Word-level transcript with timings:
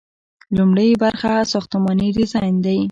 لومړی 0.57 0.89
برخه 1.03 1.31
ساختماني 1.51 2.07
ډیزاین 2.17 2.55
دی. 2.65 2.77